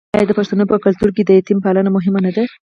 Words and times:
آیا 0.15 0.25
د 0.27 0.31
پښتنو 0.39 0.63
په 0.71 0.75
کلتور 0.85 1.09
کې 1.15 1.23
د 1.25 1.29
یتیم 1.39 1.59
پالنه 1.65 1.89
مهمه 1.95 2.19
نه 2.25 2.31
ده؟ 2.35 2.43